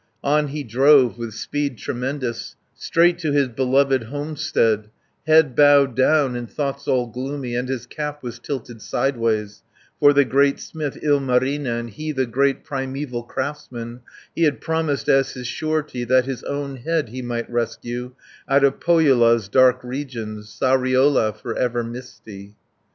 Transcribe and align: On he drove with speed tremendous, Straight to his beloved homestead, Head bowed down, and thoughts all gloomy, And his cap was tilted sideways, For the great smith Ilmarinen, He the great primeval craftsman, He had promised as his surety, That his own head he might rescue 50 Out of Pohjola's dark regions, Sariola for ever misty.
On 0.23 0.47
he 0.47 0.63
drove 0.63 1.19
with 1.19 1.35
speed 1.35 1.77
tremendous, 1.77 2.55
Straight 2.73 3.19
to 3.19 3.31
his 3.33 3.49
beloved 3.49 4.05
homestead, 4.05 4.89
Head 5.27 5.55
bowed 5.55 5.95
down, 5.95 6.35
and 6.35 6.49
thoughts 6.49 6.87
all 6.87 7.05
gloomy, 7.05 7.53
And 7.55 7.69
his 7.69 7.85
cap 7.85 8.23
was 8.23 8.39
tilted 8.39 8.81
sideways, 8.81 9.61
For 9.99 10.11
the 10.11 10.25
great 10.25 10.59
smith 10.59 10.97
Ilmarinen, 11.03 11.89
He 11.89 12.11
the 12.11 12.25
great 12.25 12.63
primeval 12.63 13.21
craftsman, 13.21 13.99
He 14.35 14.41
had 14.41 14.59
promised 14.59 15.07
as 15.07 15.33
his 15.33 15.45
surety, 15.45 16.03
That 16.03 16.25
his 16.25 16.41
own 16.45 16.77
head 16.77 17.09
he 17.09 17.21
might 17.21 17.47
rescue 17.47 18.13
50 18.47 18.49
Out 18.55 18.63
of 18.63 18.79
Pohjola's 18.79 19.49
dark 19.49 19.83
regions, 19.83 20.47
Sariola 20.49 21.31
for 21.35 21.55
ever 21.55 21.83
misty. 21.83 22.55